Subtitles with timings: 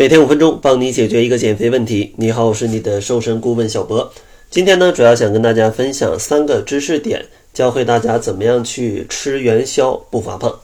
[0.00, 2.14] 每天五分钟，帮你解决一个减肥问题。
[2.16, 4.10] 你好，我是你的瘦身顾问小博。
[4.48, 10.58] 今天呢，主要想跟大家分享三个知识点，教会大家怎么样去吃元宵不发胖。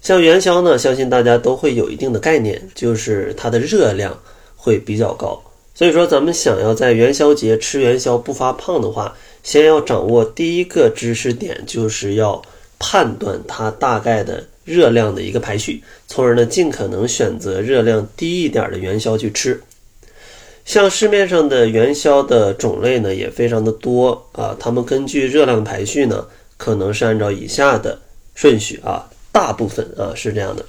[0.00, 4.16] 像元宵呢，相信大家都会有一定的概念，就是它的热量
[4.54, 5.42] 会比较高。
[5.74, 12.40] 所以说，咱们想要在元宵节吃元宵不发胖的话，先要掌握第一个知识点，就是要
[12.80, 14.42] 判断它大概的。
[14.62, 19.60] 热量的一个排序，从而呢尽可能选择热量低一点的元宵去吃。
[20.64, 26.24] 像市面上的元宵的种类呢也非常的多啊，它们根据热量排序呢
[26.56, 27.98] 可能是按照以下的
[28.36, 30.64] 顺序啊，大部分啊是这样的。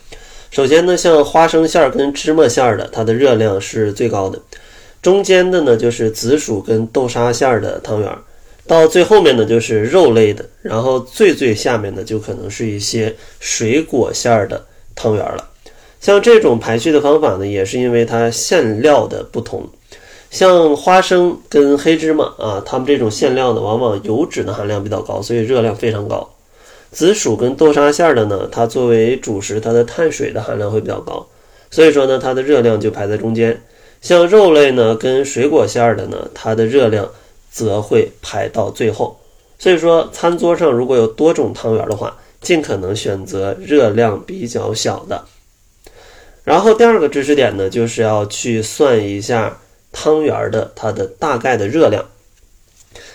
[0.50, 4.40] 首先呢，像花生馅儿跟芝麻馅儿的，它的热量是最高的。
[5.00, 8.18] 中间的呢就是紫薯跟豆沙馅儿的汤圆。
[8.68, 14.64] 到最后面呢，就是肉类的，然后最最下面呢，就可能是一些水果馅儿的
[14.96, 15.50] 汤圆了。
[16.00, 19.68] 像这种排序的方法呢，也是因为它馅料的不同。
[20.30, 26.28] 像花生跟黑芝麻啊，它们这种馅料呢，往往油脂的含量比较高，所以热量非常高。
[26.92, 31.28] 紫薯跟豆沙馅儿的呢，它作为主食，它的碳水的含量会比较高，
[31.70, 33.62] 所以说呢，它的热量就排在中间。
[34.02, 37.10] 像肉类呢跟水果馅儿的呢，它的热量。
[37.52, 39.20] 则会排到最后，
[39.60, 45.26] 所以说餐桌上如果有多种汤圆的话，尽可能选择热量比较小的。
[46.44, 49.60] 然后第二个知识点呢，就是要去算一下
[49.92, 52.04] 汤圆的它的大概的热量。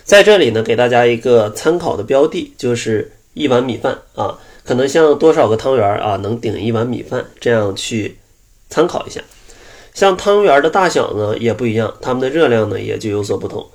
[0.05, 8.19] 在这里呢，给大家一个参考的标的，就是一碗米饭啊，可能像多少个汤圆啊能顶一碗米饭，这样去
[8.71, 9.21] 参考一下。
[9.93, 13.67] 像汤圆的大小呢也不一样，它们的热量呢也就有所不同。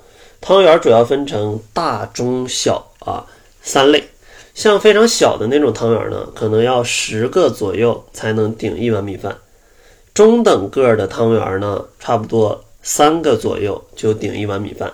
[0.44, 3.24] 汤圆主要分成大、中、小啊
[3.62, 4.02] 三类，
[4.54, 9.32] 像非常小的那种汤圆呢，可能要十个左右才能顶一碗米饭；
[10.12, 14.90] 中等个的汤圆呢，差不多三个左右就顶一碗米饭；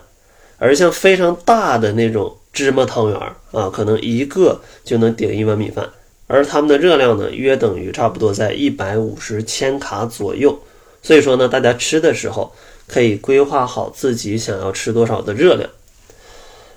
[0.59, 3.19] 而像非常大的那种芝麻汤圆
[3.53, 5.89] 啊，可能一个就能顶一碗米饭，
[6.27, 10.59] 而它们的热量呢，约等于差不多在一百五十千卡左右。
[11.03, 12.53] 所以说呢，大家吃的时候。
[12.89, 15.69] 可以规划好自己想要吃多少的热量，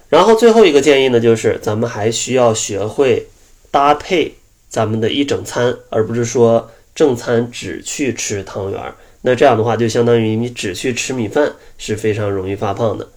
[0.09, 3.27] 然后最后一个建议呢，就是咱们还需要学会
[3.71, 4.35] 搭配
[4.69, 8.93] 咱们的一整餐，而不是说正餐只去吃汤圆儿。
[9.21, 13.07] 那这样的话，就相当于你只去吃米饭是非常容易发胖的。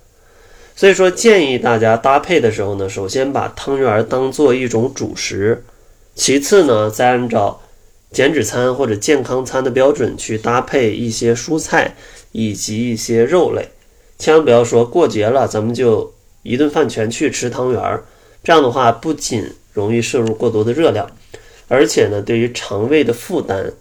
[0.77, 5.65] 所以说，建议大家搭配的时候呢，首先把汤圆儿当做一种主食，
[6.15, 7.61] 其次呢，再按照
[8.15, 11.95] 减脂餐或者健康餐的标准去搭配一些蔬菜。
[12.37, 13.69] 以及一些肉类，
[14.19, 18.03] 千万不要说过节了，咱们就一顿饭全去吃汤圆儿。
[18.43, 21.09] 这样的话，不仅容易摄入过多的热量，
[21.69, 23.73] 而且呢，对于肠胃的负担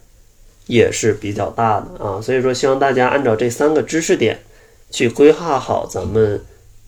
[0.68, 2.20] 也是比较大的啊。
[2.22, 4.40] 所以说，希望大家按照这三个知识点
[4.88, 6.40] 去规划好咱们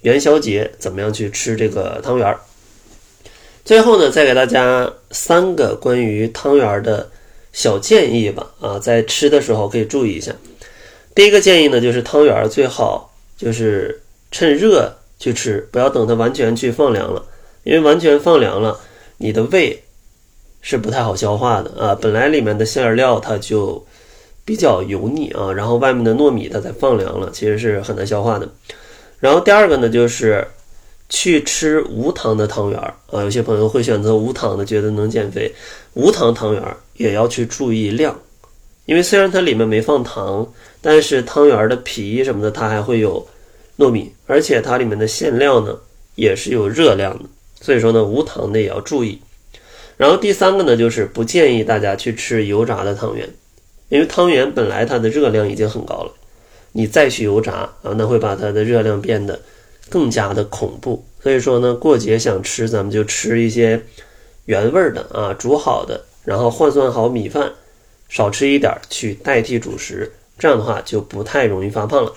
[0.02, 2.38] 元宵节怎么样去吃这个汤圆儿。
[3.64, 7.10] 最后呢，再给大家三个关于汤圆儿的
[7.56, 10.30] 小建议吧啊，在吃的时候可以注意一下。
[11.14, 17.24] 第一个建议呢，就是汤圆最好就是趁热去吃，不要等它完全去放凉了，
[17.64, 18.78] 因为完全放凉了，
[19.16, 19.82] 你的胃
[20.60, 21.98] 是不太好消化的啊。
[21.98, 23.82] 本来里面的馅料它就
[24.44, 28.46] 比较油腻啊，然后外面的糯米它再放凉了，其实是很难消化的。
[29.18, 30.46] 然后第二个呢，就是
[31.08, 35.52] 去吃无糖的汤圆儿啊，有些朋友会选择无糖的，觉得能减肥，
[35.94, 38.18] 无糖汤圆儿也要去注意量。
[38.86, 40.46] 因为虽然它里面没放糖，
[40.80, 43.26] 但是汤圆儿的皮什么的它还会有
[43.78, 45.76] 糯米，而且它里面的馅料呢
[46.14, 47.24] 也是有热量的，
[47.60, 49.20] 所以说呢无糖的也要注意。
[49.96, 53.28] 然后第三个呢就是不建议大家去吃油炸的汤圆，
[53.88, 56.12] 因为汤圆本来它的热量已经很高了，
[56.72, 57.52] 你再去油炸
[57.82, 59.40] 啊，那会把它的热量变得
[59.88, 61.04] 更加的恐怖。
[61.22, 63.82] 所以说呢过节想吃咱们就吃一些
[64.44, 67.52] 原味的啊，煮好的，然后换算好米饭。
[68.08, 72.12] 少吃一点去代替主食，这样的话就不太容易发胖了。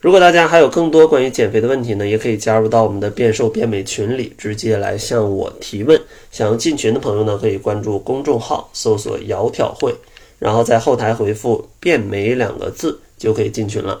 [0.00, 6.00] 如果大家还有更多关于减肥的问题呢，也可以加入到我们的变瘦变美群里，直接来向我提问。
[6.30, 9.94] 想要进群的朋友呢，可以关注公众号，搜索“窈窕会”，
[10.40, 14.00] 然后在后台回复“变美”两个字就可以进群了。